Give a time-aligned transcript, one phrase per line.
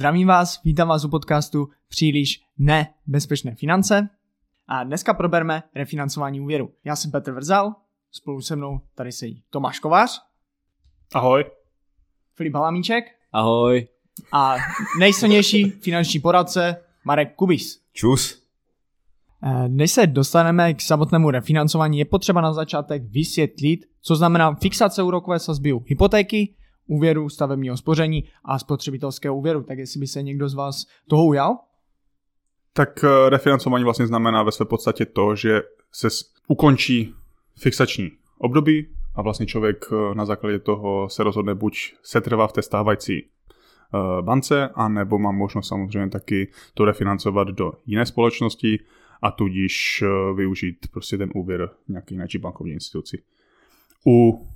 [0.00, 4.08] Zdravím vás, vítám vás u podcastu Příliš nebezpečné finance
[4.68, 6.70] a dneska probereme refinancování úvěru.
[6.84, 7.74] Já jsem Petr Vrzal,
[8.10, 10.20] spolu se mnou tady sedí Tomáš Kovář.
[11.14, 11.44] Ahoj.
[12.34, 13.04] Filip Halamíček.
[13.32, 13.88] Ahoj.
[14.32, 14.56] A
[15.00, 17.82] nejsilnější finanční poradce Marek Kubis.
[17.92, 18.42] Čus.
[19.42, 25.02] Eh, než se dostaneme k samotnému refinancování, je potřeba na začátek vysvětlit, co znamená fixace
[25.02, 26.54] úrokové sazby u hypotéky,
[26.90, 29.62] úvěru, stavebního spoření a spotřebitelského úvěru.
[29.62, 31.58] Tak jestli by se někdo z vás toho ujal?
[32.72, 35.62] Tak eh, refinancování vlastně znamená ve své podstatě to, že
[35.92, 36.08] se
[36.48, 37.14] ukončí
[37.58, 42.62] fixační období a vlastně člověk eh, na základě toho se rozhodne buď setrvá v té
[42.62, 43.26] stávající
[44.20, 48.78] bance, anebo má možnost samozřejmě taky to refinancovat do jiné společnosti,
[49.22, 53.22] a tudíž eh, využít prostě ten úvěr nějaké jiné bankovní instituci.
[54.06, 54.46] U,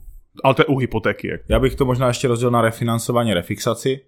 [0.44, 1.28] ale to je u hypotéky.
[1.48, 4.00] Já bych to možná ještě rozdělil na refinancování refixaci,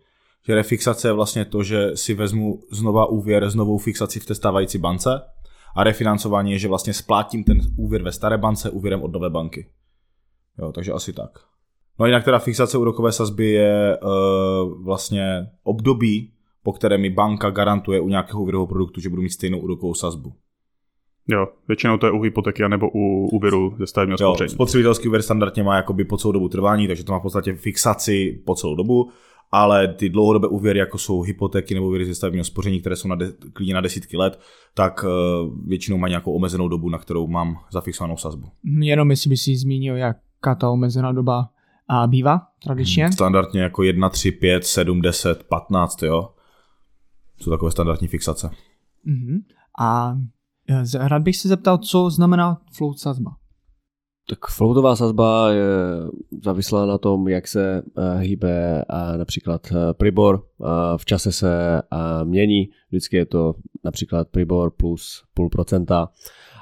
[0.46, 4.34] že refixace je vlastně to, že si vezmu znova úvěr s novou fixací v té
[4.34, 5.20] stávající bance
[5.76, 9.66] a refinancování je, že vlastně splátím ten úvěr ve staré bance úvěrem od nové banky.
[10.58, 11.30] Jo, takže asi tak.
[11.98, 16.32] No a jinak teda fixace úrokové sazby je uh, vlastně období,
[16.62, 20.32] po které mi banka garantuje u nějakého úvěrového produktu, že budu mít stejnou úrokovou sazbu.
[21.28, 24.50] Jo, většinou to je u hypotéky nebo u úvěru ze stavebního spoření.
[24.50, 28.42] Spotřebitelský úvěr standardně má jakoby po celou dobu trvání, takže to má v podstatě fixaci
[28.44, 29.10] po celou dobu,
[29.52, 33.14] ale ty dlouhodobé úvěry, jako jsou hypotéky nebo úvěry ze stavebního spoření, které jsou na
[33.16, 34.40] de- klidně na desítky let,
[34.74, 38.48] tak uh, většinou mají nějakou omezenou dobu, na kterou mám zafixovanou sazbu.
[38.80, 41.48] Jenom jestli by si zmínil, jaká ta omezená doba
[41.88, 43.04] a bývá tradičně?
[43.04, 46.28] Hmm, standardně jako 1, 3, 5, 7, 10, 15, jo.
[47.40, 48.50] Jsou takové standardní fixace.
[49.06, 49.38] Mm-hmm.
[49.80, 50.16] A
[50.94, 53.30] Rád bych se zeptal, co znamená float sazba.
[54.28, 55.64] Tak floatová sazba je
[56.44, 58.84] závislá na tom, jak se uh, hýbe
[59.16, 60.46] například uh, Pribor.
[60.96, 61.82] V čase se
[62.24, 63.54] mění, vždycky je to
[63.84, 66.08] například Pribor plus půl procenta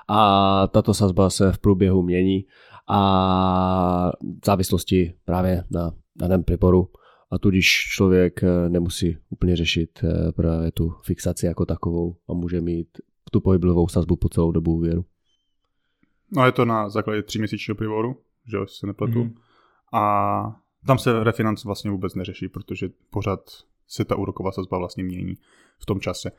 [0.08, 2.44] a tato sazba se v průběhu mění
[2.88, 6.88] a v závislosti právě na daném Priboru
[7.30, 10.04] a tudíž člověk nemusí úplně řešit
[10.36, 12.88] právě tu fixaci jako takovou a může mít
[13.30, 15.04] tu pohyblovou sazbu po celou dobu úvěru.
[16.36, 19.24] No je to na základě tříměsíčního privoru, že se nepletu.
[19.24, 19.34] Mm.
[19.92, 23.40] A tam se refinanc vlastně vůbec neřeší, protože pořád
[23.88, 25.34] se ta úroková sazba vlastně mění
[25.78, 26.30] v tom čase.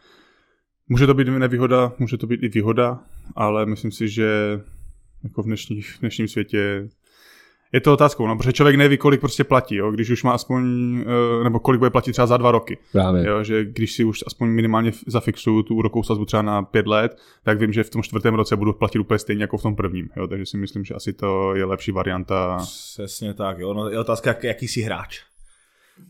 [0.89, 3.03] Může to být nevýhoda, může to být i výhoda,
[3.35, 4.61] ale myslím si, že
[5.23, 6.89] jako v, dnešní, v dnešním světě
[7.73, 10.63] je to otázkou, no, protože člověk neví, kolik prostě platí, jo, když už má aspoň,
[11.39, 12.77] eh, nebo kolik bude platit třeba za dva roky.
[12.91, 13.27] Právě.
[13.27, 17.17] Jo, že když si už aspoň minimálně zafixuju tu úrokovou sazbu třeba na pět let,
[17.43, 20.09] tak vím, že v tom čtvrtém roce budu platit úplně stejně jako v tom prvním.
[20.15, 22.57] Jo, takže si myslím, že asi to je lepší varianta.
[22.61, 23.73] Přesně tak, jo.
[23.73, 25.21] No, je otázka, jak, jaký jsi hráč.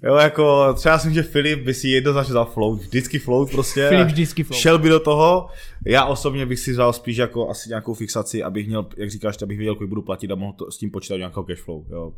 [0.03, 3.90] Jo, jako třeba si myslím, že Filip by si jednoznačně vzal float, vždycky float prostě.
[3.90, 4.59] Filip vždycky float.
[4.59, 5.50] Šel by do toho.
[5.85, 9.57] Já osobně bych si vzal spíš jako asi nějakou fixaci, abych měl, jak říkáš, abych
[9.57, 11.91] věděl, kolik budu platit a mohl to, s tím počítat nějakého cashflow.
[11.91, 12.13] Jo.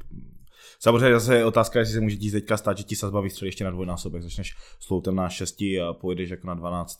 [0.80, 3.64] Samozřejmě zase je otázka, jestli se může ti teďka stát, že ti sazba vystřelí ještě
[3.64, 7.00] na dvojnásobek, začneš s na 6 a pojedeš jako na 12.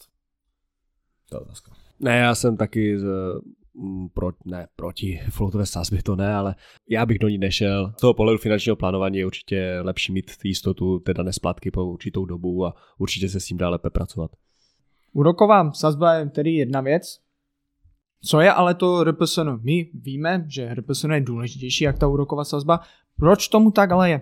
[1.30, 1.72] To je otázka.
[2.00, 3.06] Ne, já jsem taky z,
[4.14, 6.56] pro, ne, proti floatové sázbě to ne, ale
[6.90, 7.94] já bych do ní nešel.
[7.98, 12.66] Z toho pohledu finančního plánování je určitě lepší mít jistotu teda nesplatky po určitou dobu
[12.66, 14.32] a určitě se s tím dá lépe pracovat.
[15.14, 17.20] Úroková sazba je tedy jedna věc.
[18.22, 19.50] Co je ale to RPSN?
[19.62, 22.80] My víme, že RPSN je důležitější jak ta úroková sazba.
[23.18, 24.22] Proč tomu tak ale je?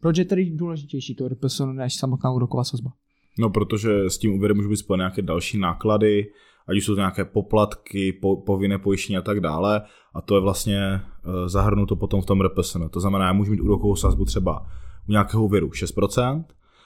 [0.00, 2.90] Proč je tedy důležitější to RPSN než samotná úroková sazba?
[3.38, 6.26] No, protože s tím úvěrem můžou být spojené nějaké další náklady,
[6.70, 9.82] ať už jsou to nějaké poplatky, po, povinné pojištění a tak dále.
[10.14, 11.00] A to je vlastně e,
[11.48, 12.88] zahrnuto potom v tom RPSN.
[12.90, 14.66] To znamená, já můžu mít úrokovou sazbu třeba
[15.08, 16.44] u nějakého úvěru 6%,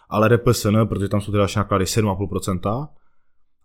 [0.08, 2.88] ale RPSN, protože tam jsou ty další náklady 7,5%,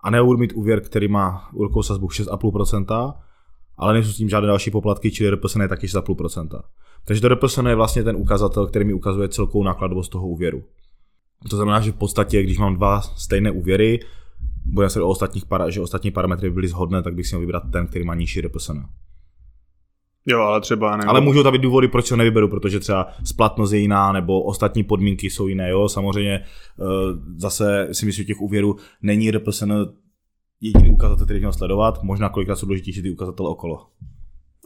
[0.03, 3.13] a nebudu mít úvěr, který má úrokovou sazbu 6,5%,
[3.77, 6.61] ale nejsou s tím žádné další poplatky, čili RPSN je taky 6,5%.
[7.05, 10.63] Takže to RPSN je vlastně ten ukazatel, který mi ukazuje celkovou nákladovost toho úvěru.
[11.49, 13.99] To znamená, že v podstatě, když mám dva stejné úvěry,
[14.69, 17.39] bude se o ostatních para, že ostatní parametry by byly shodné, tak bych si měl
[17.39, 18.77] vybrat ten, který má nižší RPSN.
[20.25, 21.03] Jo, ale třeba ne.
[21.07, 24.83] Ale můžou tam být důvody, proč ho nevyberu, protože třeba splatnost je jiná, nebo ostatní
[24.83, 25.69] podmínky jsou jiné.
[25.69, 26.43] Jo, samozřejmě eh,
[27.37, 29.71] zase si myslím, že těch úvěrů není RPSN
[30.61, 33.87] jediný ukazatel, který měl sledovat, možná kolikrát jsou důležitější ty ukazatele okolo.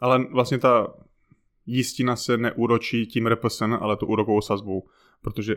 [0.02, 0.88] Ale vlastně ta
[1.66, 4.84] jistina se neúročí tím RPSN, ale tu úrokovou sazbou,
[5.24, 5.56] protože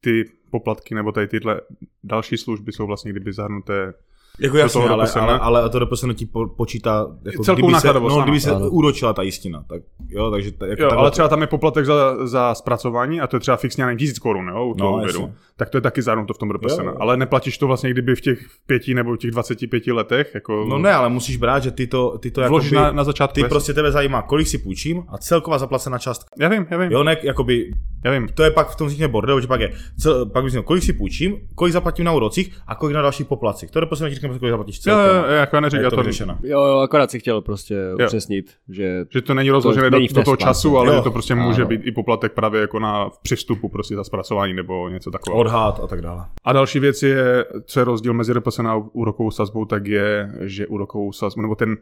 [0.00, 1.60] ty poplatky nebo tady tyhle
[2.04, 3.94] další služby jsou vlastně kdyby zahrnuté
[4.40, 5.18] Jako jasně, ale, RPSN.
[5.18, 8.68] ale, ale to RPSN ti po, počítá, jako Celkovou kdyby se, no, kdyby se Ano.
[8.70, 9.64] úročila ta jistina.
[9.68, 13.26] Tak, jo, takže t- jako Jo, ale třeba tam je poplatek za, za zpracování a
[13.26, 15.32] to je třeba fixně nevím, tisíc korun, jo, u toho No, úvěru.
[15.56, 16.94] Tak to je taky zahrnuto v tom jo.
[17.00, 20.30] Ale neplatíš to vlastně kdyby v těch pěti nebo v těch 25 letech.
[20.34, 23.34] Jako No ne, ale musíš brát, že ty to, ty to jakoby, na, na začátku.
[23.34, 23.48] ty jasně.
[23.48, 26.28] prostě tebe zajímá, kolik si půjčím a celková zaplacená částka.
[26.38, 27.70] Já vím, já vím, Jo, ne, jakoby,
[28.04, 28.28] já vím.
[28.34, 30.92] to je pak v tom vznikne bordel, že pak je, cel, pak měl, kolik si
[30.92, 33.70] půjčím, kolik zaplatím na úrocích a kolik na dalších poplacích.
[33.70, 35.16] To je prostě kolik zaplatíš Jo, celkem.
[35.16, 36.38] jo, jo, jako já neříkám, je to vyřešeno.
[36.42, 40.36] Jo, jo, akorát si chtěl prostě upřesnit, že že to není rozložené do, do toho
[40.36, 40.96] času, ale Jo.
[40.96, 44.88] že to prostě může být i poplatek právě jako na přestupu prostě za zpracování nebo
[44.88, 45.40] něco takového.
[45.40, 46.24] Odhad a tak dále.
[46.44, 50.66] A další věc je, co je rozdíl mezi RPSN a úrokovou sazbou, tak je, že
[50.66, 51.76] úrokovou sazbu, nebo ten,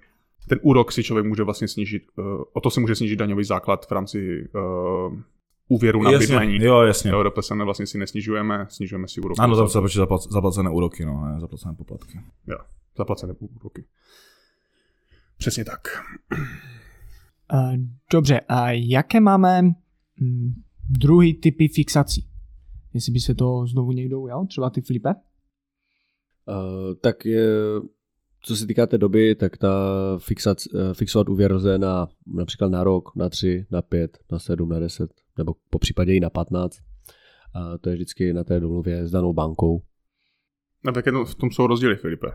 [0.49, 3.87] ten úrok si člověk může vlastně snížit, uh, o to se může snížit daňový základ
[3.87, 5.19] v rámci uh,
[5.69, 6.65] úvěru na jasně, bydlení.
[6.65, 7.11] jo, jasně.
[7.11, 9.89] Jo, RPSN vlastně si nesnižujeme, snižujeme si úrokovou Ano, sazbu.
[9.89, 12.21] za, za, zaplacené úroky, no, ne, zaplacené poplatky.
[12.47, 12.59] Jo,
[12.99, 13.85] zaplacené úroky.
[15.39, 15.89] Přesně tak.
[18.13, 20.53] Dobře, a jaké máme mm,
[20.91, 22.27] druhý typy fixací?
[22.95, 25.09] Jestli by se to znovu někdo ujal, třeba ty Filipe?
[26.47, 27.47] Uh, tak je,
[28.43, 29.69] co se týká té doby, tak ta
[30.19, 34.69] fixac, eh, fixovat úvěr lze na, například na rok, na tři, na pět, na sedm,
[34.69, 36.79] na deset, nebo po případě i na patnáct.
[37.55, 39.83] A to je vždycky na té domluvě s danou bankou.
[40.85, 42.27] No, tak v tom jsou rozdíly, Filipe.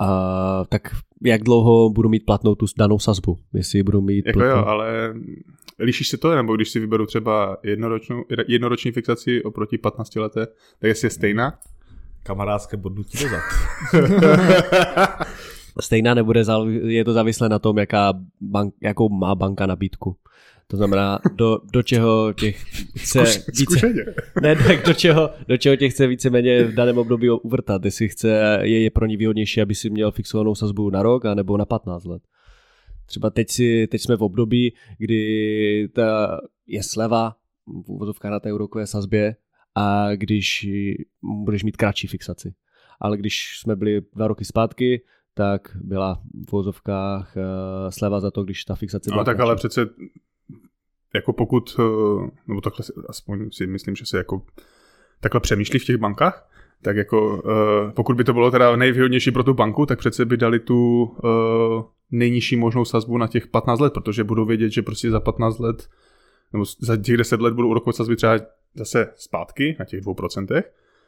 [0.00, 3.38] A tak jak dlouho budu mít platnou tu danou sazbu?
[3.54, 4.56] Jestli budu mít Jako platnou...
[4.56, 5.14] jo, ale
[5.78, 10.88] lišíš se to, nebo když si vyberu třeba jednoročnou, jednoroční fixaci oproti 15 leté, tak
[10.88, 11.58] jestli je stejná?
[12.22, 13.40] Kamarádské bodnutí dozad.
[15.80, 16.42] Stejná nebude,
[16.86, 20.16] je to závislé na tom, jaká bank, jakou má banka nabídku.
[20.70, 22.64] To znamená, do, do čeho těch
[22.96, 23.24] chce
[23.58, 23.92] více,
[24.42, 27.84] ne, tak do čeho, do čeho tě chce víceméně v daném období uvrtat.
[27.84, 31.56] Jestli chce, je, je pro ní výhodnější, aby si měl fixovanou sazbu na rok, anebo
[31.56, 32.22] na 15 let.
[33.06, 37.36] Třeba teď, si, teď jsme v období, kdy ta je sleva,
[37.66, 39.36] v úvozovkách na té úrokové sazbě,
[39.74, 40.68] a když
[41.22, 42.54] budeš mít kratší fixaci.
[43.00, 45.02] Ale když jsme byli dva roky zpátky,
[45.34, 47.42] tak byla v úvozovkách uh,
[47.90, 49.46] sleva za to, když ta fixace byla No tak kratší.
[49.46, 49.86] ale přece
[51.18, 54.42] jako pokud, eh, nebo takhle si, aspoň si myslím, že se jako
[55.20, 56.48] takhle přemýšlí v těch bankách,
[56.82, 60.36] tak jako eh, pokud by to bylo teda nejvýhodnější pro tu banku, tak přece by
[60.36, 65.10] dali tu eh, nejnižší možnou sazbu na těch 15 let, protože budou vědět, že prostě
[65.10, 65.88] za 15 let
[66.52, 68.38] nebo za těch 10 let budou úrokové sazby třeba
[68.74, 70.62] zase zpátky na těch 2%.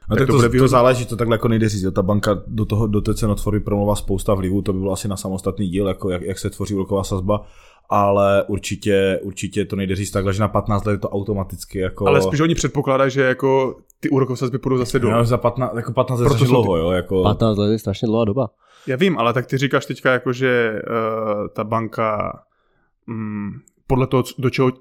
[0.08, 0.68] No, Tak tak to to, bude to, výhodné.
[0.68, 1.82] záleží, to takhle jako nejde říct.
[1.82, 1.90] Jo.
[1.90, 5.16] Ta banka do, toho, do té cenotvorby promluvá spousta vlivů, to by bylo asi na
[5.16, 7.46] samostatný díl, jako jak, jak se tvoří úroková sazba,
[7.90, 12.06] ale určitě, určitě to nejde říct takhle, že na 15 let je to automaticky jako...
[12.06, 15.12] Ale spíš oni předpokládají, že jako ty úrokové sazby půjdou zase dolů.
[15.12, 17.22] No, za 15, jako 15 let Proto strašně jsou ty- dlouho, jo, jako...
[17.22, 18.50] 15 let je strašně dlouhá doba.
[18.87, 22.38] Já vím, ale tak ty říkáš teďka jako, že uh, ta banka
[23.06, 23.50] mm,
[23.87, 24.72] podle toho, do čeho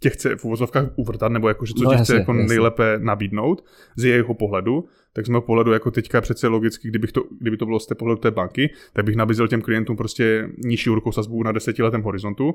[0.00, 2.48] tě chce v uvozovkách uvrtat, nebo jako, že co No ti jasně, chce jako jasně.
[2.48, 3.64] nejlépe nabídnout
[3.96, 7.66] z jeho pohledu, tak z mého pohledu jako teďka přece logicky, kdybych to, kdyby to
[7.66, 11.42] bylo z té pohledu té banky, tak bych nabízel těm klientům prostě nižší úrokovou sazbu
[11.42, 12.54] na desetiletém horizontu,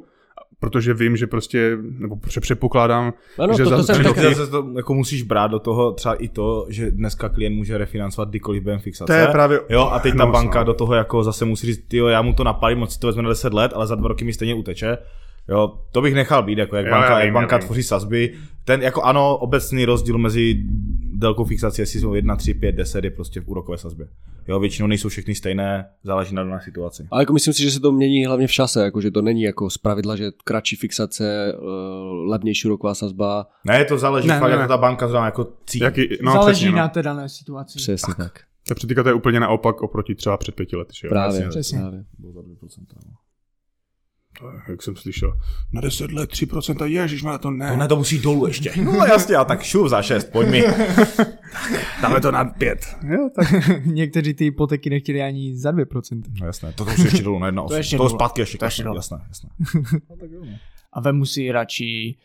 [0.59, 4.35] protože vím, že prostě, nebo předpokládám, Ano, že to, za- to že Tak taky...
[4.35, 8.29] zase to jako musíš brát do toho třeba i to, že dneska klient může refinancovat
[8.29, 9.13] kdykoliv během fixace.
[9.13, 9.59] to je právě...
[9.69, 10.65] Jo, a teď ta No, banka no.
[10.65, 13.23] do toho jako zase musí říct, jo, já mu to napalím, moc si to vezme
[13.23, 14.97] na 10 let, ale za dva roky mi stejně uteče.
[15.49, 17.65] Jo, to bych nechal být, jako jak Jo, banka, já jak vím, banka vím.
[17.65, 18.33] tvoří sazby.
[18.65, 20.63] Ten, jako ano, obecný rozdíl mezi
[21.13, 24.07] délkou fixace, jestli jsou 1, 3, 5, 10 je prostě v úrokové sazbě.
[24.47, 27.07] Jo, většinou nejsou všechny stejné, záleží na dané situaci.
[27.11, 29.41] Ale jako myslím si, že se to mění hlavně v čase, jako že to není
[29.41, 31.57] jako z pravidla, že kratší fixace, eh,
[32.29, 34.67] levnější úroková sazba, Ne, to záleží Ne, fakt, ne, jak ne.
[34.67, 35.83] ta banka zrovna jako cítí.
[35.83, 36.77] Jaký, no, Záleží přesně, no.
[36.77, 37.77] na té dané situaci.
[37.77, 38.39] přesně tak.
[38.67, 41.09] To před to je úplně naopak oproti třeba před pěti lety, že jo?
[41.09, 41.79] Právě, přesně.
[41.79, 42.03] právě.
[42.19, 42.85] Bylo za 2%.
[42.87, 43.11] To je,
[44.67, 45.37] Jak jsem slyšel,
[45.71, 47.71] na 10 let 3%, ježiš, to ne.
[47.71, 48.71] To ne, to musí dolů ještě.
[48.83, 50.63] No jasně, a tak šup za 6, pojď mi.
[52.01, 52.97] Dáme to na 5.
[53.07, 53.47] Jo, tak.
[53.85, 56.21] Někteří ty hypotéky nechtěli ani za 2%.
[56.39, 58.81] No jasné, to, je ještě dolů na 1, To ještě to zpátky ještě, To ještě
[58.81, 58.97] jasné, dolů.
[58.97, 59.49] jasné, jasné.
[60.93, 62.17] A vemu si radši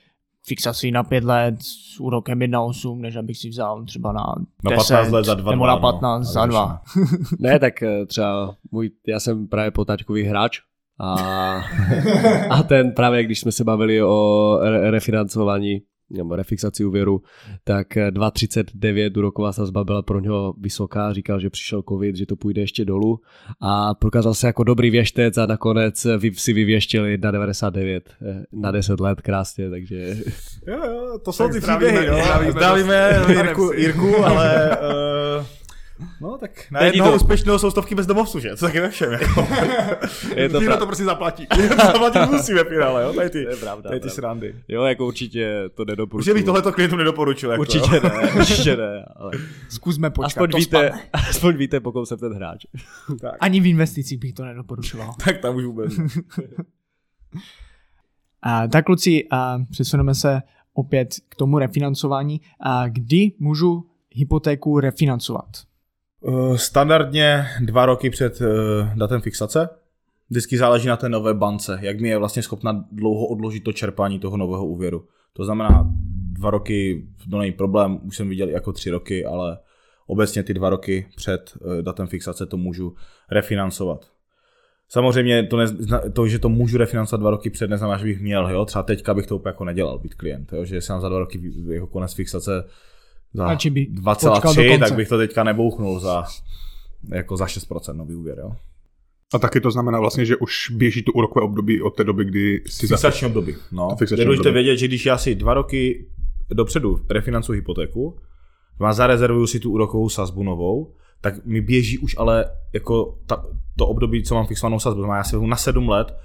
[0.46, 4.24] fixaci na 5 let s úrokem 1,8, než abych si vzal třeba na,
[4.64, 6.82] Na 10, 15 let za 2, nebo na 15 za 2.
[7.38, 10.60] Ne, tak eh, třeba můj, já jsem právě potáčkový hráč
[11.00, 11.14] a,
[12.50, 15.78] a ten právě, když jsme se bavili o re- refinancování
[16.10, 17.22] nebo refixaci úvěru,
[17.64, 22.36] tak eh, 2,39 úroková sazba byla pro něho vysoká, říkal, že přišel covid, že to
[22.36, 23.18] půjde ještě dolů.
[23.60, 28.70] A prokázal se jako dobrý věštec a nakonec eh, vy- si vyvěštil 1,99 eh, na
[28.70, 30.16] 10 let krásně, takže
[30.68, 32.24] Jo, jo, to jsou Tak ty zdravíme- příběhy, jo.
[32.24, 34.70] zdravíme Zdravíme Jirku, Jirku, ale
[35.38, 35.44] uh,
[36.20, 38.56] No tak na Není jednoho to- úspěšného jsou stovky bezdomovců, že?
[38.56, 39.48] Co taky ve všem, jako.
[40.36, 41.46] Je to pra- to prostě zaplatí.
[41.68, 43.12] To zaplatit musí ve finále, jo?
[43.12, 44.14] Tady ty, To je pravda, tady ty pravda.
[44.14, 44.54] srandy.
[44.68, 46.34] Jo, jako určitě to Už nedoporučuji.
[46.34, 47.50] bych tohleto klientům nedoporučil.
[47.50, 48.00] Jako, Určitě jo.
[48.02, 49.32] ne, určitě ne, ale
[49.68, 51.02] Zkusme počkat, aspoň to víte, spadne.
[51.30, 52.64] aspoň víte, pokud jsem ten hráč.
[53.40, 55.14] Ani v investicích bych to nedoporučoval.
[55.24, 55.92] Tak tam už vůbec.
[58.42, 60.42] A, tak kluci, a přesuneme se
[60.74, 62.40] opět k tomu refinancování.
[62.60, 65.48] A kdy můžu hypotéku refinancovat?
[66.20, 68.46] Uh, Standardně dva roky před uh,
[68.94, 69.68] datem fixace.
[70.30, 74.18] Vždycky záleží na té nové bance, jak mi je vlastně schopna dlouho odložit to čerpání
[74.18, 75.04] toho nového úvěru.
[75.32, 75.90] To znamená,
[76.32, 79.58] dva roky, to není problém, už jsem viděl jako tři roky, ale
[80.06, 82.94] obecně ty dva roky před uh, datem fixace to můžu
[83.30, 84.06] refinancovat.
[84.88, 85.66] Samozřejmě to, ne,
[86.12, 88.64] to, že to můžu refinancovat dva roky před, neznamená, že bych měl, jo?
[88.64, 90.64] třeba teďka bych to úplně jako nedělal, být klient, jo?
[90.64, 92.64] že jsem za dva roky jako konec fixace
[93.34, 94.78] za Radši by počkal do 2,3, konce.
[94.78, 96.24] tak bych to teďka nebouchnul za,
[97.08, 98.52] jako za 6% nový úvěr, jo.
[99.34, 102.62] A taky to znamená vlastně, že už běží to úrokové období od té doby, kdy
[102.66, 102.96] si za...
[102.96, 103.54] Fixační období.
[103.72, 103.88] No.
[103.90, 104.64] To fixační Je důležité období.
[104.64, 106.06] vědět, že když já si dva roky
[106.50, 108.18] dopředu refinancuji hypotéku,
[108.80, 113.44] a zarezervuju si tu úrokovou sazbu novou, tak mi běží už ale jako ta,
[113.76, 115.00] to období, co mám fixovanou sazbu.
[115.00, 116.16] Znamená, já si na sedm let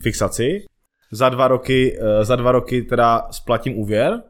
[0.00, 0.64] fixaci,
[1.12, 4.22] za dva roky, eh, za dva roky teda splatím úvěr,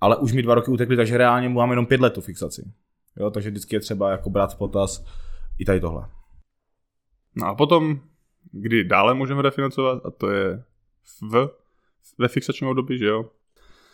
[0.00, 2.72] ale už mi dva roky utekly, takže reálně mám jenom pět let tu fixaci.
[3.16, 5.04] Jo, takže vždycky je třeba jako brát v potaz
[5.58, 6.08] i tady tohle.
[7.36, 8.00] No a potom,
[8.52, 10.62] kdy dále můžeme refinancovat, a to je
[11.30, 11.48] v,
[12.18, 13.30] ve fixačním období, že jo?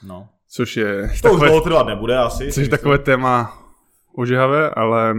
[0.02, 0.28] No.
[0.48, 2.52] Což je To už takové, dlouho trvat nebude asi.
[2.52, 3.62] což je takové téma
[4.14, 5.14] ožehavé, ale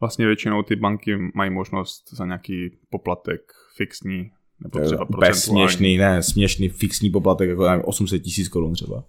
[0.00, 5.40] vlastně většinou ty banky mají možnost za nějaký poplatek fixní nebo třeba procentuální.
[5.40, 9.04] směšný, ne, směšný fixní poplatek, jako nevím, 800 tisíc korun třeba.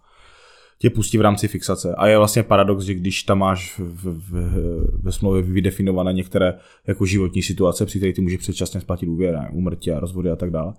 [0.80, 1.96] Tě pustí v rámci fixace.
[1.96, 3.82] A je vlastně paradox, že když tam máš
[5.04, 6.54] ve smlouvě vydefinované některé
[6.88, 10.52] jako životní situace, při kterých ty můžeš předčasně splatit úvěr, úmrtí a rozvody a tak
[10.52, 10.74] dále,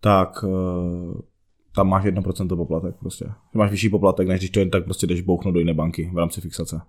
[0.00, 1.22] tak eh,
[1.74, 3.26] tam máš 1% poplatek prostě.
[3.54, 6.18] Máš vyšší poplatek, než když to jen tak prostě jdeš bouchnout do jiné banky v
[6.18, 6.80] rámci fixace.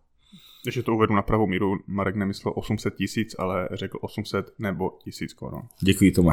[0.64, 5.34] Když to uvedu na pravou míru, Marek nemyslel 800 tisíc, ale řekl 800 nebo tisíc
[5.34, 5.62] korun.
[5.82, 6.30] Děkuji tomu.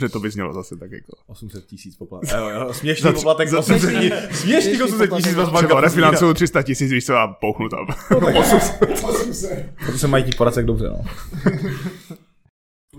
[0.00, 1.12] Že to by znělo zase tak jako.
[1.26, 2.30] 800 tisíc poplatek.
[2.38, 4.12] Jo, jo, směšný poplatek za- 800 tisíc.
[4.40, 7.86] Směšný 800 tisíc vás banka refinancuju 300 tisíc, víš co, a pouchnu tam.
[9.84, 11.00] Proto se mají ti poradce dobře, no.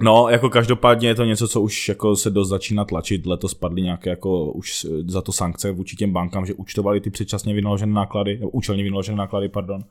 [0.05, 3.25] No, jako každopádně je to něco, co už jako se dost začíná tlačit.
[3.25, 7.53] Letos spadly nějaké jako už za to sankce vůči těm bankám, že účtovali ty předčasně
[7.53, 9.81] vynaložené náklady, nebo účelně vynaložené náklady, pardon,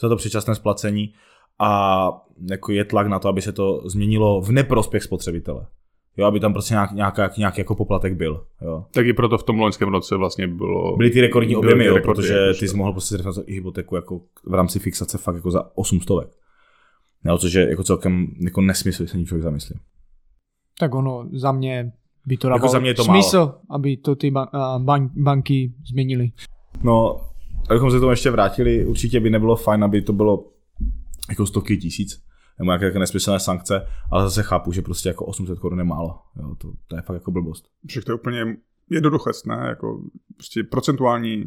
[0.00, 1.12] za to předčasné splacení.
[1.58, 2.10] A
[2.50, 5.66] jako je tlak na to, aby se to změnilo v neprospěch spotřebitele.
[6.16, 8.44] Jo, aby tam prostě nějak, nějaká, nějaký jako poplatek byl.
[8.62, 8.84] Jo.
[8.92, 10.96] Tak i proto v tom loňském roce vlastně bylo...
[10.96, 13.52] Byly ty rekordní objemy, ty jo, rekordy, protože jakože- ty jsi mohl prostě zrefinancovat i
[13.52, 16.08] hypotéku jako v rámci fixace fakt jako za 800.
[17.24, 19.76] Jo, což je jako celkem jako nesmysl, když se člověk zamyslí.
[20.78, 21.92] Tak ono za mě
[22.26, 25.10] by to Jako dávalo za mě je to smysl, aby to ty ba- a, ban-
[25.16, 26.32] banky změnily.
[26.82, 27.20] No,
[27.70, 30.52] abychom se k tomu ještě vrátili, určitě by nebylo fajn, aby to bylo
[31.28, 32.22] jako stovky tisíc,
[32.58, 36.18] nebo nějaké jako nesmyslné sankce, ale zase chápu, že prostě jako 800 korun je málo.
[36.42, 37.64] Jo, to, to, je fakt jako blbost.
[37.86, 38.56] Však to je úplně
[38.90, 39.66] jednoduché, ne?
[39.68, 40.02] Jako
[40.36, 41.44] prostě procentuální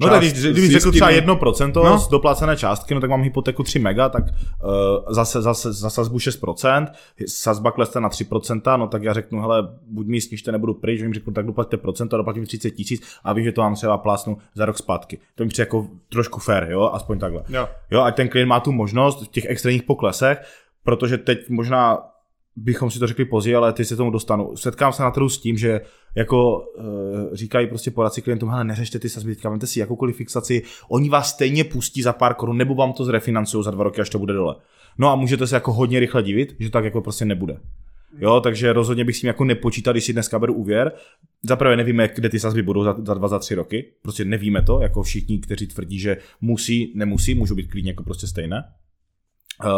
[0.00, 1.98] No tak když, kdybych řekl třeba 1% No.
[1.98, 4.70] z doplacené částky, no tak mám hypotéku 3 mega, tak uh,
[5.08, 6.86] zase, zase za sazbu 6%,
[7.26, 11.14] sazba klesne na 3%, no tak já řeknu, hele, buď mi snižte, nebudu pryč, vím,
[11.14, 14.64] řeknu, tak doplaťte procento, doplatím 30 tisíc a vím, že to vám třeba plásnu za
[14.66, 15.18] rok zpátky.
[15.34, 17.42] To mi přijde jako trošku fair, jo, aspoň takhle.
[17.48, 17.68] Jo.
[17.90, 20.38] Jo, ať ten klient má tu možnost v těch extrémních poklesech,
[20.84, 21.98] protože teď možná
[22.62, 24.56] bychom si to řekli později, ale ty se tomu dostanu.
[24.56, 25.80] Setkám se na trhu s tím, že
[26.14, 26.64] jako
[27.32, 31.08] e, říkají prostě poradci klientům, hele, neřešte ty sazby, teďka vemte si jakoukoliv fixaci, oni
[31.08, 34.18] vás stejně pustí za pár korun, nebo vám to zrefinancují za dva roky, až to
[34.18, 34.56] bude dole.
[34.98, 37.60] No a můžete se jako hodně rychle divit, že tak jako prostě nebude.
[38.18, 40.92] Jo, takže rozhodně bych s tím jako nepočítal, když si dneska beru úvěr.
[41.42, 43.92] Za prvé nevíme, kde ty sazby budou za, za dva, za tři roky.
[44.02, 48.26] Prostě nevíme to, jako všichni, kteří tvrdí, že musí, nemusí, můžou být klidně jako prostě
[48.26, 48.64] stejné.
[49.64, 49.70] Uh,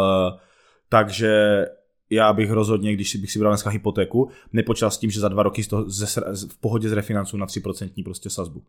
[0.89, 1.65] takže
[2.11, 5.43] já bych rozhodně, když bych si bral dneska hypotéku, nepočítal s tím, že za dva
[5.43, 6.05] roky z toho ze,
[6.49, 8.63] v pohodě zrefinancuju na 3% prostě sazbu.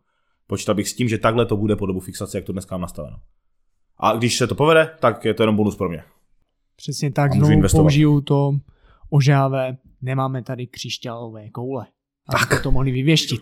[0.47, 2.81] Počítal bych s tím, že takhle to bude po dobu fixace, jak to dneska mám
[2.81, 3.17] nastaveno.
[3.97, 6.03] A když se to povede, tak je to jenom bonus pro mě.
[6.75, 8.51] Přesně tak, znovu použiju to
[9.09, 11.85] ožávé, nemáme tady křišťálové koule.
[12.31, 12.63] Tak.
[12.63, 13.41] to mohli vyvěštit.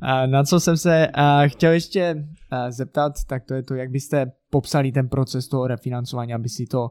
[0.00, 1.08] A na co jsem se
[1.46, 2.28] chtěl ještě
[2.68, 6.90] zeptat, tak to je to, jak byste popsali ten proces toho refinancování, aby si to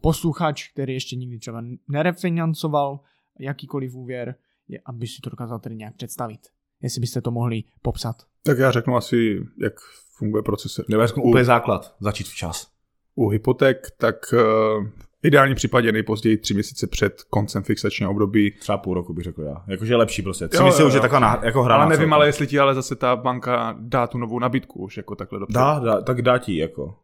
[0.00, 3.00] posluchač, který ještě nikdy třeba nerefinancoval
[3.38, 4.34] jakýkoliv úvěr,
[4.68, 6.40] je, aby si to dokázal tedy nějak představit.
[6.82, 8.16] Jestli byste to mohli popsat.
[8.42, 9.72] Tak já řeknu asi, jak
[10.18, 10.80] funguje proces.
[10.88, 12.68] Nebo já řeknu úplně základ, začít včas.
[13.14, 14.86] u hypoték, tak uh,
[15.22, 18.50] v ideálním případě nejpozději tři měsíce před koncem fixačního období.
[18.50, 19.64] Třeba půl roku bych řekl já.
[19.68, 20.48] Jakože je lepší prostě.
[20.48, 21.74] Tři měsíce už je taková na, jako hra.
[21.74, 25.14] Ale nevím, ale jestli ti ale zase ta banka dá tu novou nabídku už jako
[25.14, 25.58] takhle dopředu.
[25.58, 26.94] Dá, dá, tak dá ti jako.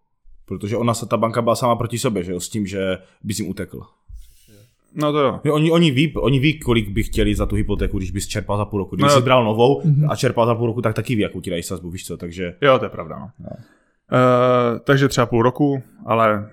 [0.46, 3.38] Protože ona se, ta banka byla sama proti sobě, že jo, s tím, že bys
[3.38, 3.80] jim utekl.
[4.94, 5.40] No to jo.
[5.44, 8.56] Jo, Oni, oni, ví, oni ví, kolik by chtěli za tu hypotéku, když bys čerpal
[8.56, 8.96] za půl roku.
[8.96, 11.40] Když No no, jsi bral novou a čerpal za půl roku, tak taky ví, jakou
[11.40, 12.54] ti dají sazbu, víš co, takže...
[12.60, 13.18] Jo, to je pravda.
[13.18, 13.46] No.
[13.48, 16.50] Uh, takže třeba půl roku, ale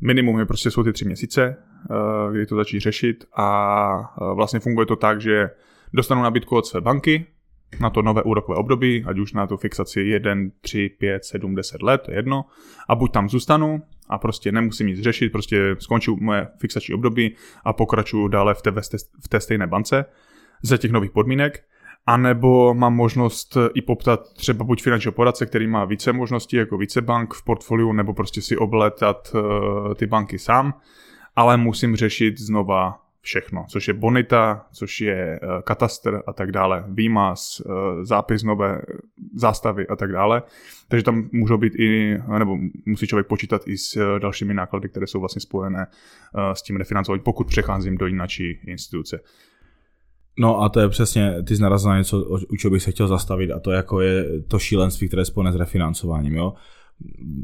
[0.00, 1.56] minimum je prostě jsou ty tři měsíce,
[1.90, 5.50] uh, kdy to začít řešit a uh, vlastně funguje to tak, že
[5.94, 7.26] dostanu nabídku od své banky
[7.80, 11.82] na to nové úrokové období, ať už na tu fixaci 1, 3, 5, 7, 10
[11.82, 12.44] let, to je jedno,
[12.88, 17.34] a buď tam zůstanu a prostě nemusím nic řešit, prostě skončí moje fixační období
[17.64, 18.70] a pokračuju dále v té,
[19.24, 20.04] v té stejné bance
[20.62, 21.64] za těch nových podmínek,
[22.06, 26.78] a nebo mám možnost i poptat třeba buď finančního poradce, který má více možností, jako
[26.78, 30.74] více bank v portfoliu, nebo prostě si obletat uh, ty banky sám,
[31.36, 36.84] ale musím řešit znova všechno, což je bonita, což je uh, katastr a tak dále,
[36.88, 38.80] výmaz, uh, zápis nové
[39.34, 40.42] zástavy a tak dále.
[40.88, 45.06] Takže tam můžou být i, nebo musí člověk počítat i s uh, dalšími náklady, které
[45.06, 45.86] jsou vlastně spojené
[46.52, 49.20] s tím refinancováním, pokud přecházím do jináčí instituce.
[50.38, 53.08] No a to je přesně, ty jsi narazil na něco, u čeho bych se chtěl
[53.08, 56.54] zastavit a to jako je to šílenství, které je spojené s refinancováním, jo.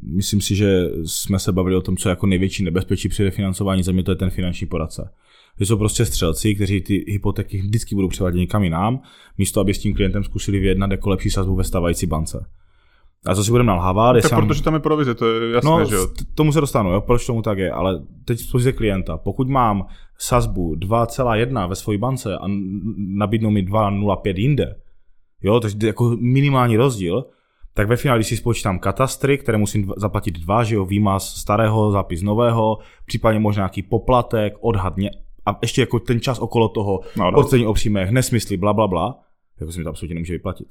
[0.02, 3.82] Myslím si, že jsme se bavili o tom, co je jako největší nebezpečí při refinancování,
[3.82, 5.10] za mě to je ten finanční poradce.
[5.58, 9.00] Že jsou prostě střelci, kteří ty hypotéky vždycky budou převádět někam jinam,
[9.38, 12.46] místo aby s tím klientem zkusili vyjednat jako lepší sazbu ve stávající bance.
[13.26, 15.70] A co si budeme nalhávat, Tak jestli mám- protože tam je provize, to je jasné,
[15.70, 16.06] No, že jo.
[16.34, 19.86] tomu se dostanu, jo, proč tomu tak je, ale teď z pozice klienta, pokud mám
[20.18, 22.44] sazbu 2,1 ve své bance a
[22.96, 24.74] nabídnou mi 2,05 jinde,
[25.42, 27.24] jo, takže to je jako minimální rozdíl,
[27.74, 31.90] tak ve finále, když si spočítám katastry, které musím zaplatit dva, že jo, výmaz starého,
[31.90, 35.10] zápis nového, případně možná nějaký poplatek, odhadně,
[35.46, 37.38] a ještě jako ten čas okolo toho, No, no, no.
[37.38, 39.18] odcení o příjmech, nesmysly, bla, bla, bla,
[39.60, 40.66] jako se mi to absolutně nemůže vyplatit.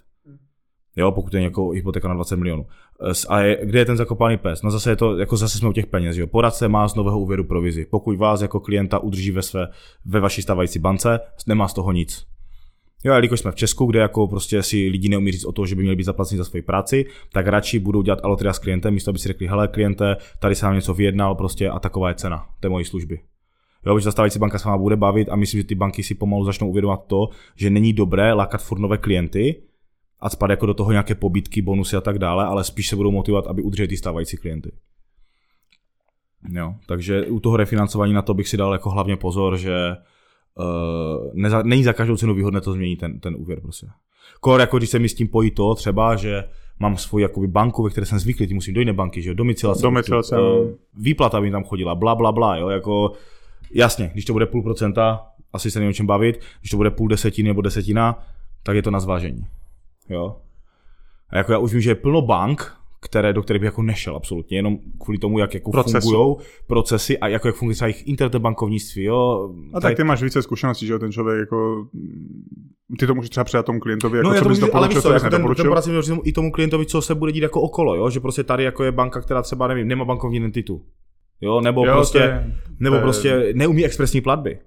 [0.95, 2.65] Jo, pokud je jako hypotéka na 20 milionů.
[3.11, 4.61] S- A je, kde je ten zakopaný pes?
[4.61, 6.27] No zase je to, jako zase jsme u těch peněz, jo.
[6.27, 7.85] Poradce má z nového úvěru provizi.
[7.91, 9.67] Pokud vás jako klienta udrží ve své,
[10.05, 12.25] ve vaší stávající bance, nemá z toho nic.
[13.05, 15.65] Jo, a jelikož jsme v Česku, kde jako prostě si lidi neumí říct o to,
[15.65, 18.93] že by měli být zaplaceni za svoji práci, tak radši budou dělat alotria s klientem,
[18.93, 22.15] místo aby si řekli, hele kliente, tady se nám něco vyjednal prostě a taková je
[22.15, 23.19] cena té mojí služby.
[23.85, 26.45] Jo, protože zastávající banka se vám bude bavit a myslím, že ty banky si pomalu
[26.45, 29.63] začnou uvědomovat to, že není dobré lákat furt nové klienty
[30.19, 33.11] a spad jako do toho nějaké pobytky, bonusy a tak dále, ale spíš se budou
[33.11, 34.71] motivovat, aby udrželi ty stávající klienty.
[36.49, 39.95] Jo, takže u toho refinancování na to bych si dal jako hlavně pozor, že
[40.55, 43.87] uh, neza, není za každou cenu výhodné to změnit ten, ten úvěr prostě.
[44.39, 46.43] Kor, jako když se mi s tím pojí to třeba, že
[46.79, 49.33] mám svoji jakoby banku, ve které jsem zvyklý, ty musím do jiné banky, že jo,
[49.33, 50.67] domicilace, Domicilace, eh, no.
[50.97, 53.11] výplata mi tam chodila, bla, bla, bla, jo, jako
[53.75, 56.91] jasně, když to bude půl procenta, asi se není o čem bavit, když to bude
[56.91, 58.19] půl desetiny nebo desetina,
[58.63, 59.45] tak je to na zvážení.
[60.09, 60.35] Jo.
[61.29, 64.15] A jako já už vím, že je plno bank, které, do kterých bych jako nešel
[64.15, 66.35] absolutně, jenom kvůli tomu, jak jako fungují
[66.67, 69.53] procesy a jako jak funguje třeba jejich internetbankovnictví, jo.
[69.73, 71.87] A tak ty máš více zkušeností, že ten člověk jako...
[72.99, 75.13] Ty to můžeš třeba předat tomu klientovi, jako No, co to bys doporučil, co, co
[75.13, 78.09] bys jako ten, ten říct i tomu klientovi, co se bude dít jako okolo, jo?
[78.09, 80.81] že prostě tady jako je banka, která třeba nevím, nemá bankovní identitu.
[81.43, 84.59] Jo, nebo Jo, prostě, je- nebo je- prostě neumí expresní platby.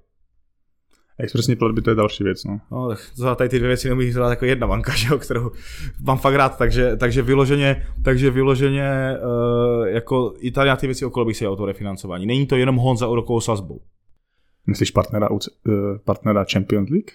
[1.18, 2.60] Expresní platby, to je další věc, no.
[2.70, 5.50] No, tak za tady ty dvě věci neumí dělat jako jedna banka, že jo, kterou
[6.02, 11.04] mám fakt rád, takže, takže vyloženě, takže vyloženě uh, jako i tady na ty věci
[11.04, 12.26] okolo bych si dal to refinancování.
[12.26, 13.80] Není to jenom hon za úrokovou sazbou.
[14.66, 15.28] Myslíš partnera,
[15.68, 15.72] eh,
[16.04, 17.10] partnera Champions League?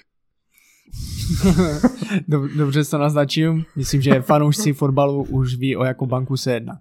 [2.30, 3.66] Dob- Dobře to naznačím.
[3.76, 6.74] Myslím, že fanoušci fotbalu už ví, o jakou banku se jedná.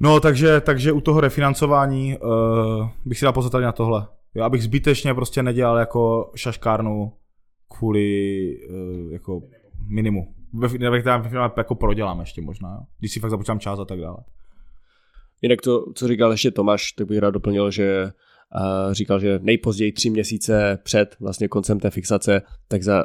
[0.00, 4.06] No, takže, takže u toho refinancování uh, bych si dal pozor tady na tohle.
[4.34, 7.12] Jo, abych zbytečně prostě nedělal jako šaškárnu
[7.78, 9.40] kvůli uh, jako
[9.88, 10.34] minimu.
[10.52, 11.22] Ve, ve, kterém
[11.56, 12.80] jako prodělám ještě možná, jo.
[12.98, 14.16] když si fakt započítám čas a tak dále.
[15.42, 19.92] Jinak to, co říkal ještě Tomáš, tak bych rád doplnil, že uh, říkal, že nejpozději
[19.92, 23.04] tři měsíce před vlastně koncem té fixace, tak za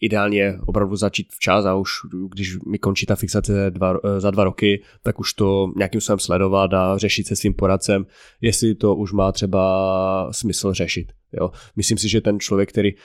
[0.00, 1.90] ideálně opravdu začít včas a už
[2.34, 6.18] když mi končí ta fixace dva, eh, za dva roky, tak už to nějakým způsobem
[6.18, 8.06] sledovat a řešit se svým poradcem,
[8.40, 11.12] jestli to už má třeba smysl řešit.
[11.32, 11.50] Jo?
[11.76, 12.98] Myslím si, že ten člověk, který uh,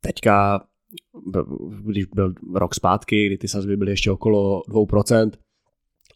[0.00, 0.60] teďka
[1.84, 5.30] když byl rok zpátky, kdy ty sazby byly ještě okolo 2%,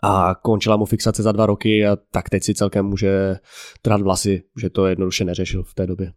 [0.02, 3.37] a končila mu fixace za dva roky a tak teď si celkem může
[3.83, 6.12] trhat vlasy, že to jednoduše neřešil v té době.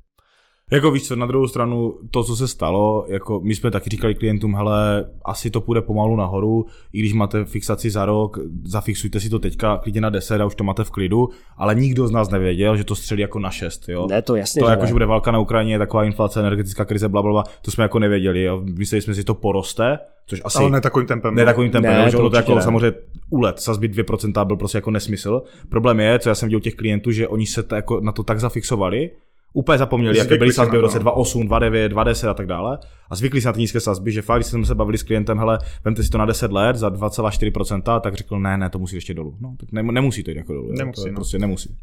[0.72, 4.16] Jako víš co, na druhou stranu, to, co se stalo, jako my jsme taky říkali
[4.16, 9.30] klientům, hele, asi to půjde pomalu nahoru, i když máte fixaci za rok, zafixujte si
[9.30, 12.30] to teďka klidně na 10 a už to máte v klidu, ale nikdo z nás
[12.30, 14.08] nevěděl, že to střelí jako na 6, jo.
[14.10, 14.88] Ne, to jasně, To že jako, ne.
[14.88, 18.00] že bude válka na Ukrajině, taková inflace, energetická krize, bla, bla, bla, to jsme jako
[18.00, 18.62] nevěděli, jo.
[18.78, 21.36] Mysleli jsme si, že to poroste, což asi Ale ne takovým tempem.
[21.36, 22.62] ne takovým tempem, Ne, ne, že to to jako ne.
[22.62, 22.92] samozřejmě
[23.30, 25.42] úlet, sazby 2% byl prostě jako nesmysl.
[25.70, 28.12] Problém je, co já jsem viděl u těch klientů, že oni se to jako na
[28.12, 29.10] to tak zafixovali,
[29.58, 31.12] úplně zapomněli, jaké byly sazby v roce no.
[31.12, 32.80] 2,8, 2,9, 2,10 a tak dále.
[33.10, 35.38] A zvykli se na ty nízké sazby, že fakt, když jsme se bavili s klientem,
[35.38, 38.96] hele, vemte si to na 10 let za 2,4%, tak řekl, ne, ne, to musí
[38.96, 39.38] ještě dolů.
[39.42, 40.72] No, tak ne, nemusí to jít jako dolů.
[40.72, 41.16] Nemusí, to je no.
[41.16, 41.76] Prostě nemusí.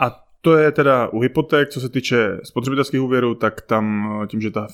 [0.00, 4.50] A to je teda u hypoték, co se týče spotřebitelských úvěrů, tak tam tím, že
[4.50, 4.66] ta...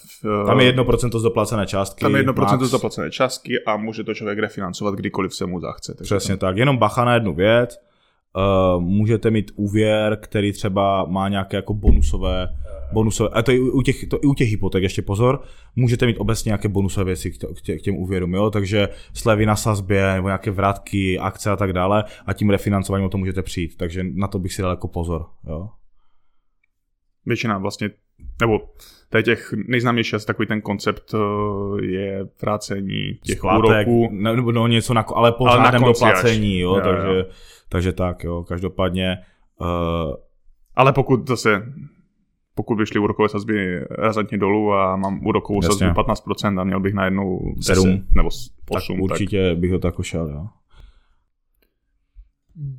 [0.43, 2.01] eh, Tam je 1% z doplacené částky.
[2.01, 2.63] tam je 1% max.
[2.69, 5.95] z zaplacené částky a může to člověk refinancovat kdykoliv se mu zachce.
[5.95, 6.57] Takže Přesně tak.
[6.57, 7.79] Jenom bacha na jednu věc.
[8.37, 12.49] Uh, můžete mít úvěr, který třeba má nějaké jako bonusové,
[12.93, 15.43] bonusové a to i u těch, to i u těch hypoték, ještě pozor,
[15.77, 18.51] můžete mít obecně nějaké bonusové věci k, tě, k těm úvěrům, jo?
[18.51, 23.09] takže slevy na sazbě, nebo nějaké vrátky, akce a tak dále a tím refinancováním o
[23.09, 25.27] to můžete přijít, takže na to bych si dal jako pozor.
[25.47, 25.69] Jo?
[27.27, 27.91] většina vlastně,
[28.41, 28.61] nebo
[29.09, 34.09] tady těch nejznámější asi takový ten koncept eh, je vrácení těch Splátek, úroků.
[34.13, 36.11] ne- nebo no, něco na, ale po Ale na řádném konci až.
[36.15, 37.25] doplacení, jo, Jo, takže, jo.
[37.69, 39.19] takže tak, jo, každopádně
[39.61, 39.67] uh,
[40.75, 41.73] Ale pokud zase
[42.57, 45.87] pokud by šly úrokové sazby razantně dolů a mám úrokovou Jasně.
[45.87, 48.07] sazbu 15% a měl bych najednou 10 Sedm.
[48.17, 48.29] nebo
[48.65, 50.47] tak 8, určitě bych ho tak šel, jo.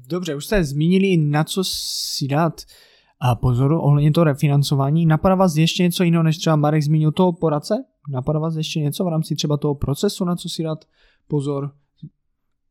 [0.10, 2.62] Dobře, už jste zmínili, na co si dát
[3.20, 5.06] a pozor ohledně toho refinancování.
[5.06, 7.76] Napadá vás ještě něco jiného, než třeba Marek zmínil toho poradce?
[8.10, 10.86] Napadá vás ještě něco v rámci třeba toho procesu, na co si dát
[11.28, 11.72] pozor?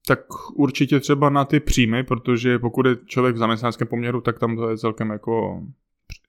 [0.06, 0.20] tak
[0.54, 4.70] určitě třeba na ty příjmy, protože pokud je člověk v zaměstnaneckém poměru, tak tam to
[4.70, 5.62] je celkem jako,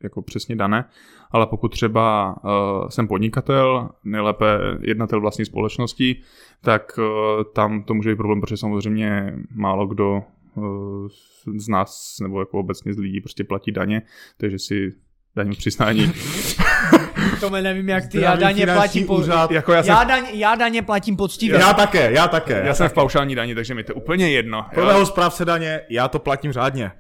[0.04, 0.86] jako přesně dané,
[1.32, 4.46] ale pokud třeba uh, jsem podnikatel, nejlépe
[4.82, 6.22] jednatel vlastní společnosti,
[6.62, 10.24] tak uh, tam to může být problém, protože samozřejmě málo kdo
[11.58, 14.02] z nás nebo jako obecně z lidí prostě platí daně,
[14.38, 14.94] takže si
[15.36, 16.12] daní přiznání.
[17.40, 19.16] To nevím jak ty, já daně platím po...
[19.16, 19.52] úřad.
[19.52, 21.60] jako já jsem, Já, daň, já daně platím poctivě.
[21.60, 22.64] Já také, já také.
[22.66, 24.66] já jsem v paušální daní, takže mi to je úplně jedno.
[24.74, 24.88] Pro jo.
[24.88, 26.92] mého správce daně, já to platím řádně.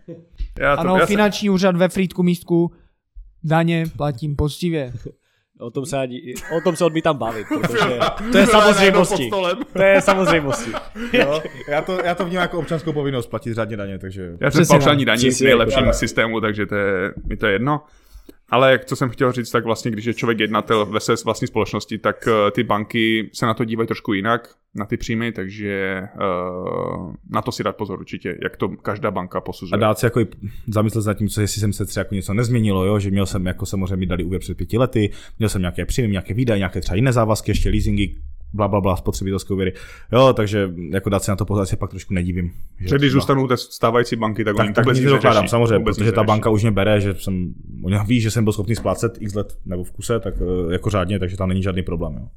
[0.59, 2.71] Já to, Ano, já jsem, finanční úřad ve Frýdku místku,
[3.43, 4.93] daně platím poctivě.
[5.59, 7.99] O tom se, ani, o tom se odmítám bavit, protože
[8.31, 9.29] to je samozřejmostí.
[9.73, 10.71] To je samozřejmostí.
[11.13, 14.31] Jo, já, to, já to vnímám jako občanskou povinnost platit řádně daně, takže...
[14.39, 15.17] Já jsem paušální tak.
[15.17, 17.81] daní v nejlepším systému, takže to je, mi to je jedno.
[18.49, 21.47] Ale jak co jsem chtěl říct, tak vlastně, když je člověk jednatel ve své vlastní
[21.47, 26.01] společnosti, tak uh, ty banky se na to dívají trošku jinak, na ty příjmy, takže
[26.15, 29.79] uh, na to si dát pozor určitě, jak to každá banka A posuzuje.
[29.79, 30.19] dát si jako
[30.67, 32.99] zamyslet se nad tím, co jestli jsem se třeba jako něco nezměnilo, jo?
[32.99, 36.11] že měl jsem jako samozřejmě mi dali úvěr před pěti lety, měl jsem nějaké příjmy,
[36.11, 38.15] nějaké výdaje, nějaké třeba jiné závazky, ještě leasingy,
[38.55, 39.73] bla, bla, bla, spotřebitelské úvěry.
[40.11, 42.51] Jo, takže jako dát si na to pozor, se pak trošku nedivím.
[42.79, 45.49] Že když zůstanou u té stávající banky, tak, tak, tak nic nedokládám, neřeší.
[45.49, 48.53] samozřejmě, Vůbec protože ta banka už mě bere, že jsem, oni ví, že jsem byl
[48.53, 51.83] schopný splácet x let nebo v kuse, tak eh, jako řádně, takže tam není žádný
[51.83, 52.13] problém.
[52.13, 52.27] Jo.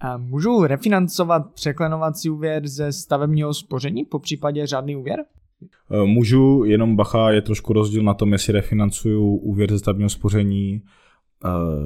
[0.00, 5.18] A můžu refinancovat překlenovací úvěr ze stavebního spoření, po případě řádný úvěr?
[5.90, 10.82] Eh, Můžu, jenom bacha, je trošku rozdíl na tom, jestli refinancuju úvěr ze stavebního spoření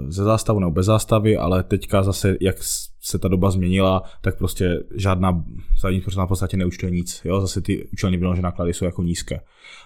[0.08, 2.56] ze zástavu nebo bez zástavy, ale teďka zase, jak
[3.00, 5.44] se ta doba změnila, tak prostě žádná
[5.78, 7.20] stavební spoření v podstatě neúčtuje nic.
[7.24, 7.40] Jo?
[7.40, 9.40] Zase ty účelně vyložené náklady jsou jako nízké.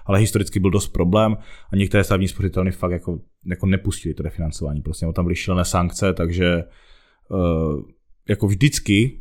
[0.07, 1.37] Ale historicky byl dost problém
[1.73, 4.81] a některé stavební spořitelny fakt jako, jako nepustili to refinancování.
[4.83, 6.65] Prostě tam byly šílené sankce, takže eh,
[8.29, 9.21] jako vždycky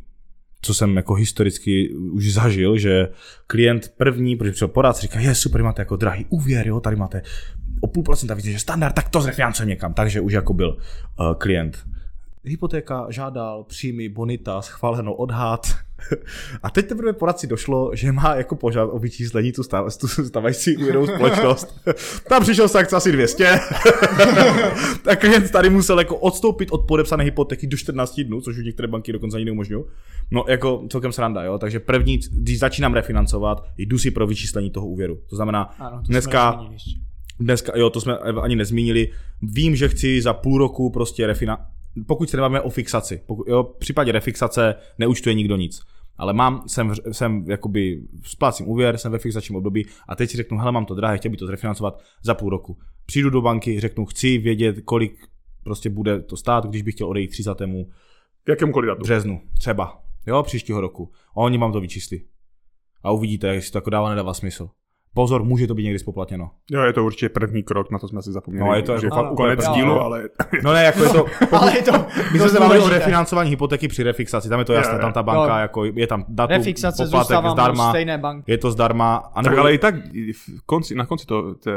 [0.62, 3.08] co jsem jako historicky už zažil, že
[3.46, 7.22] klient první, protože přišel poradce, říká, je super, máte jako drahý úvěr, jo, tady máte
[7.80, 9.94] o půl procenta víc, je standard, tak to zrefinancujeme někam.
[9.94, 11.84] Takže už jako byl uh, klient.
[12.44, 15.66] Hypotéka žádal příjmy, bonita, schváleno odhad.
[16.62, 20.76] A teď teprve poradci došlo, že má jako požád o vyčíslení tu, stav, tu stavající
[20.76, 21.80] úvěrovou společnost.
[22.28, 23.44] Tam přišel sankce asi 200.
[25.04, 28.88] tak klient tady musel jako odstoupit od podepsané hypotéky do 14 dnů, což už některé
[28.88, 29.84] banky dokonce ani neumožňují.
[30.30, 31.58] No jako celkem sranda, jo.
[31.58, 35.18] Takže první, když začínám refinancovat, jdu si pro vyčíslení toho úvěru.
[35.30, 36.70] To znamená, Ano, to Dneska-.
[37.40, 39.10] Dneska, jo, to jsme ani nezmínili.
[39.42, 41.66] Vím, že chci za půl roku prostě refina...
[42.06, 45.80] Pokud se nebavíme o fixaci, pokud, jo, v případě refixace neúčtuje nikdo nic.
[46.16, 50.36] Ale mám, jsem, v- jsem jakoby, splácím úvěr, jsem ve fixačním období a teď si
[50.36, 52.78] řeknu, hele, mám to drahé, chtěl bych to zrefinancovat za půl roku.
[53.06, 55.26] Přijdu do banky, řeknu, chci vědět, kolik
[55.64, 57.58] prostě bude to stát, když bych chtěl odejít 30.
[58.44, 59.02] K jakémukoliv datu.
[59.02, 61.12] březnu, třeba, jo, příštího roku.
[61.32, 62.24] A oni vám to vyčíslí.
[63.02, 64.70] A uvidíte, jestli to jako dává, nedává smysl.
[65.14, 66.50] Pozor, může to být někdy spoplatněno.
[66.70, 68.68] Jo, je to určitě první krok, na to jsme si zapomněli.
[68.68, 70.22] No, je to že jako fakt fakt konec úplně dílu, ale
[70.64, 71.26] No ne, jako je to,
[71.60, 71.92] Ale je to
[72.32, 75.00] my jsme se bavili o refinancování hypotéky při refixaci, tam je to jasné, jo.
[75.00, 75.62] tam ta banka, Jo.
[75.62, 78.52] jako je tam datum, Refixace poplatek zůstává zdarma, stejné banky.
[78.52, 79.94] je to zdarma, a tak nebo ale i tak
[80.32, 81.70] v konci, na konci toho, té,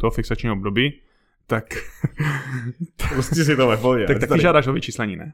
[0.00, 1.00] toho fixačního období,
[1.46, 1.64] tak,
[3.14, 4.06] prostě si to ve pohodě.
[4.06, 5.32] tak taky žádáš o vyčíslení, ne?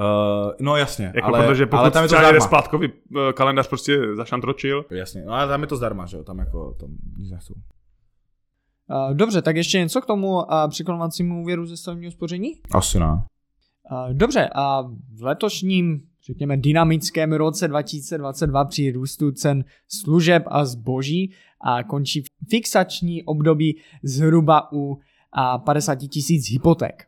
[0.00, 2.40] Uh, no jasně, Jako ale, protože pokud ale tam je to zdarma.
[2.40, 6.38] splátkový eh, kalendář prostě zašantročil, Jasně, no ale tam je to zdarma, že jo, tam
[6.38, 7.54] jako, tam nic nechcou.
[7.54, 12.52] Uh, Dobře, tak ještě něco k tomu uh, překonovacímu úvěru ze stavebního spoření?
[12.74, 13.06] Asi ne.
[13.06, 14.82] Uh, Dobře, a
[15.18, 23.22] v letošním, řekněme, dynamickém roce 2022 při růstu cen služeb a zboží a končí fixační
[23.24, 24.98] období zhruba u
[25.32, 27.04] a 50 tisíc hypoték.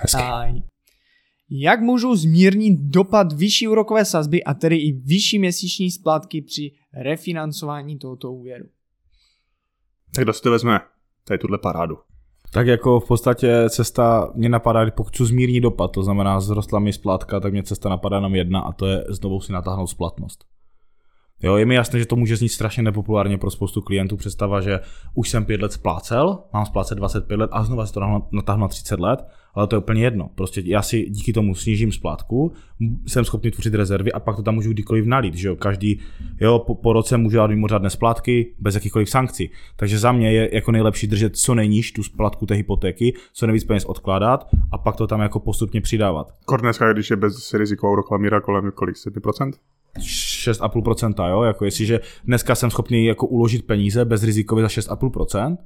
[0.00, 0.22] Hezky.
[1.50, 7.98] Jak můžou zmírnit dopad vyšší úrokové sazby a tedy i vyšší měsíční splátky při refinancování
[7.98, 8.64] tohoto úvěru?
[10.16, 10.80] tak kdo si to vezme?
[11.24, 11.98] Tady tuhle parádu.
[12.52, 16.92] Tak jako v podstatě cesta mě napadá, pokud chci zmírní dopad, to znamená zrostla mi
[16.92, 20.44] splátka, tak mě cesta napadá jenom jedna a to je znovu si natáhnout splatnost.
[21.42, 24.16] Jo, je mi jasné, že to může znít strašně nepopulárně pro spoustu klientů.
[24.16, 24.80] Představa, že
[25.14, 28.68] už jsem pět let splácel, mám splácet 25 let a znova si to natáhnu na
[28.68, 30.30] 30 let, ale to je úplně jedno.
[30.34, 32.52] Prostě já si díky tomu snížím splátku,
[33.06, 35.34] jsem schopný tvořit rezervy a pak to tam můžu kdykoliv nalít.
[35.34, 35.56] Že jo?
[35.56, 36.00] Každý,
[36.40, 39.50] jo, po, po roce můžu dát mimořádné splátky bez jakýchkoliv sankcí.
[39.76, 43.64] Takže za mě je jako nejlepší držet co nejníž tu splátku té hypotéky, co nejvíc
[43.64, 46.32] peněz odkládat a pak to tam jako postupně přidávat.
[46.44, 49.52] Kor dneska, když je bez riziková úroková míra kolem kolik, 7%?
[50.52, 55.56] 6,5%, jo, jako jestliže dneska jsem schopný jako uložit peníze bez rizikově za 6,5%,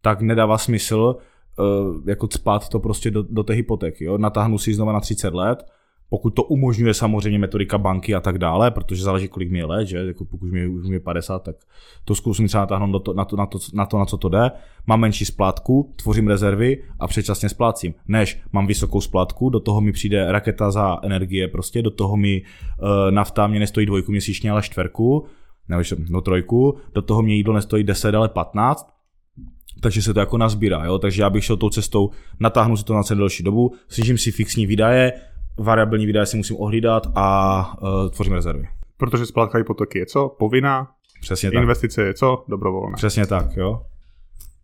[0.00, 1.16] tak nedává smysl
[1.58, 5.34] uh, jako cpat to prostě do, do té hypotéky, jo, natáhnu si znova na 30
[5.34, 5.64] let,
[6.12, 9.86] pokud to umožňuje samozřejmě metodika banky a tak dále, protože záleží, kolik mi je let,
[9.86, 9.98] že?
[9.98, 11.56] Jako pokud mi, už mi je 50, tak
[12.04, 14.28] to zkusím třeba natáhnout do to, na, to, na, to, na to, na co to
[14.28, 14.50] jde.
[14.86, 17.94] Mám menší splátku, tvořím rezervy a předčasně splácím.
[18.08, 22.42] Než mám vysokou splátku, do toho mi přijde raketa za energie, prostě do toho mi
[22.42, 25.26] uh, nafta mě nestojí dvojku měsíčně, ale čtverku,
[25.68, 28.88] nebo no trojku, do toho mě jídlo nestojí 10, ale 15,
[29.80, 30.98] takže se to jako nazbírá, jo?
[30.98, 34.32] takže já bych šel tou cestou, natáhnu si to na celou delší dobu, snížím si
[34.32, 35.12] fixní výdaje,
[35.58, 38.68] variabilní výdaje si musím ohlídat a uh, tvořím rezervy.
[38.96, 40.28] Protože splátka hypotéky je co?
[40.28, 40.90] Povinná.
[41.20, 41.60] Přesně tak.
[41.60, 42.44] Investice je co?
[42.48, 42.96] Dobrovolná.
[42.96, 43.82] Přesně tak, jo.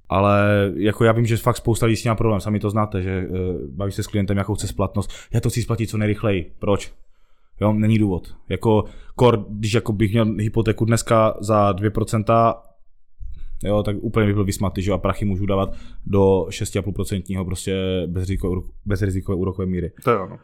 [0.08, 3.02] Ale jako já vím, že fakt spousta lidí s tím má problém, sami to znáte,
[3.02, 3.36] že uh,
[3.68, 5.10] bavíš se s klientem, jakou chce splatnost.
[5.32, 6.52] Já to chci splatit co nejrychleji.
[6.58, 6.92] Proč?
[7.60, 8.34] Jo, není důvod.
[8.48, 8.84] Jako
[9.16, 12.54] kor, když jako bych měl hypotéku dneska za 2%,
[13.64, 15.72] jo, tak úplně bych byl vysmatý, že a prachy můžu dávat
[16.06, 19.92] do 6,5% prostě bezrizikové, bezrizikové úrokové míry.
[20.04, 20.38] To je ono.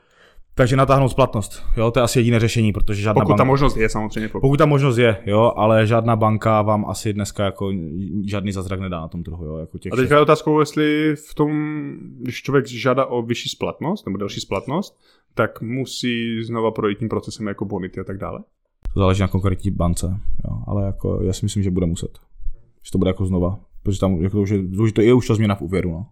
[0.56, 3.40] Takže natáhnout splatnost, jo, to je asi jediné řešení, protože žádná Pokud banka...
[3.40, 4.28] ta možnost je samozřejmě.
[4.28, 4.40] Pokud.
[4.40, 7.72] Pokud ta možnost je, jo, ale žádná banka vám asi dneska jako
[8.24, 11.34] žádný zázrak nedá na tom trhu, jo, jako těch A teďka je otázkou, jestli v
[11.34, 11.50] tom,
[12.20, 14.98] když člověk žádá o vyšší splatnost nebo další splatnost,
[15.34, 18.40] tak musí znova projít tím procesem jako bonity a tak dále.
[18.94, 22.18] To záleží na konkrétní bance, jo, ale jako já si myslím, že bude muset.
[22.82, 25.14] Že to bude jako znova, protože tam jako to už je, to už to je
[25.14, 26.06] už to změna v úvěru, no.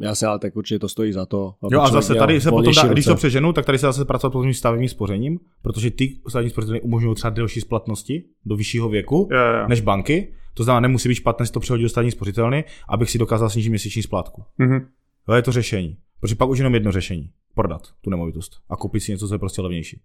[0.00, 1.54] Já se ale tak určitě to stojí za to.
[1.70, 4.30] Jo a zase tady se potom dá, když to přeženu, tak tady se zase pracovat
[4.30, 9.28] potom s stavebním spořením, protože ty stavební spoření umožňují třeba delší splatnosti do vyššího věku
[9.30, 9.68] Je, je.
[9.68, 10.34] než banky.
[10.54, 13.70] To znamená, nemusí být špatné si to přehodit do stavební spořitelny, abych si dokázal snížit
[13.70, 14.44] měsíční splátku.
[14.58, 14.86] Mhm.
[15.26, 15.96] To je to řešení.
[16.20, 17.30] Protože pak už jenom jedno řešení.
[17.54, 20.00] Prodat tu nemovitost a koupit si něco, co je prostě levnější.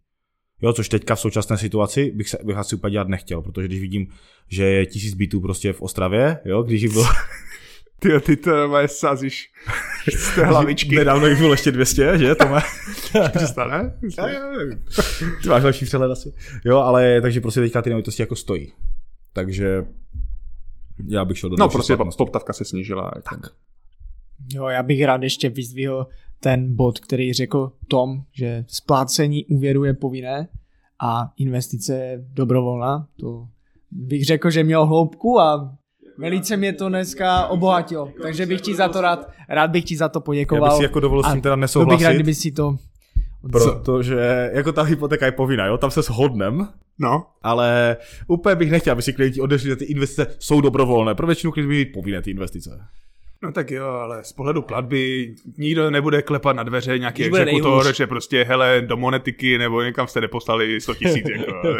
[0.61, 3.79] Jo, což teďka v současné situaci bych, se, bych asi úplně dělat nechtěl, protože když
[3.81, 4.07] vidím,
[4.47, 7.05] že je tisíc bytů prostě v Ostravě, jo, když jich bylo
[7.99, 9.51] Ty, ty to má sázíš
[10.11, 10.95] z té hlavičky.
[10.95, 12.61] nedávno jich bylo ještě 200, že, to má,
[13.31, 13.97] 300, ne?
[15.43, 16.33] ty máš lepší přehled asi.
[16.65, 18.73] Jo, ale takže prostě teďka ty nemovitosti jako stojí.
[19.33, 19.85] Takže
[21.07, 23.11] já bych šel do No prostě poptavka se snížila.
[23.29, 23.39] Tak.
[24.53, 26.07] Jo, já bych rád ještě vyzdvihl
[26.39, 30.47] ten bod, který řekl Tom, že splácení úvěru je povinné
[30.99, 33.07] a investice je dobrovolná.
[33.19, 33.47] To
[33.91, 35.77] bych řekl, že měl hloubku a
[36.17, 38.11] velice mě to dneska obohatilo.
[38.21, 40.69] Takže bych ti za to rád, rád bych ti za to Já poděkoval.
[40.69, 42.03] bych si jako dovolil s tím teda to bych nesouhlasit.
[42.03, 42.77] rád, kdyby si to...
[43.51, 46.67] Protože jako ta hypotéka je povinná, jo, tam se shodnem,
[46.99, 47.97] No, ale
[48.27, 51.15] úplně bych nechtěl, aby si klienti odešli, že ty investice jsou dobrovolné.
[51.15, 52.79] Pro většinu klientů by být povinné ty investice.
[53.43, 57.95] No tak jo, ale z pohledu platby nikdo nebude klepat na dveře nějaký Když exekutor,
[57.95, 61.61] že prostě hele, do monetiky nebo někam jste neposlali 100 tisíc, jako,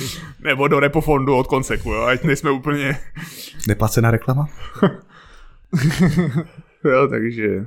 [0.44, 2.98] nebo do repofondu od konseku, jo, ať nejsme úplně,
[3.68, 4.48] Neplacená reklama?
[6.84, 7.64] jo, takže,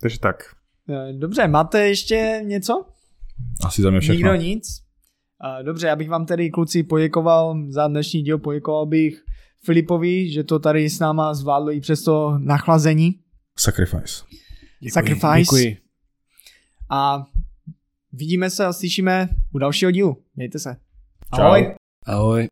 [0.00, 0.44] takže tak.
[0.90, 2.84] Eh, Dobře, máte ještě něco?
[3.66, 4.14] Asi za mě všechno.
[4.14, 4.82] Nikdo nic?
[5.58, 9.22] Uh, dobře, já bych vám tedy kluci poděkoval za dnešní díl, poděkoval bych
[9.66, 13.20] Filipovi, že to tady s náma zvládlo i přes to nachlazení.
[13.58, 14.24] Sacrifice.
[14.80, 14.90] Děkuji.
[14.90, 15.38] Sacrifice.
[15.38, 15.76] Děkuji.
[16.90, 17.26] A
[18.12, 20.22] vidíme se a slyšíme u dalšího dílu.
[20.36, 20.76] Mějte se.
[21.36, 21.42] Čau.
[21.42, 21.74] Ahoj.
[22.06, 22.46] Ahoj.